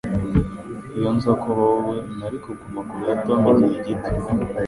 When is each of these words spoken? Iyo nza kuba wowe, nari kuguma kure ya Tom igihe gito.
Iyo 0.97 1.09
nza 1.15 1.31
kuba 1.41 1.61
wowe, 1.73 1.97
nari 2.17 2.37
kuguma 2.43 2.79
kure 2.89 3.05
ya 3.09 3.15
Tom 3.25 3.43
igihe 3.77 4.01
gito. 4.13 4.25